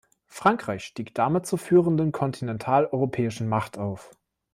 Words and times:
Frankreich 0.29 0.83
stieg 0.83 1.13
damit 1.13 1.45
zur 1.45 1.59
führenden 1.59 2.11
kontinental-europäischen 2.11 3.47
Macht 3.47 3.77
auf. 3.77 4.09